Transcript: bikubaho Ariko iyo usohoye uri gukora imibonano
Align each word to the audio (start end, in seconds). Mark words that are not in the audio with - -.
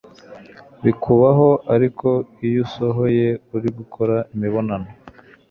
bikubaho 0.83 1.49
Ariko 1.75 2.09
iyo 2.47 2.59
usohoye 2.65 3.27
uri 3.55 3.69
gukora 3.77 4.15
imibonano 4.35 4.89